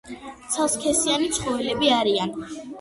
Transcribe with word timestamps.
ცალსქესიანი 0.55 1.29
ცხოველები 1.37 1.95
არიან. 2.01 2.37